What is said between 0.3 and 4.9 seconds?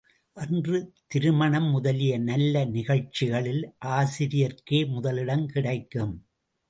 அன்று திருமணம் முதலிய நல்ல நிகழ்ச்சிகளில் ஆசிரியர்க்கே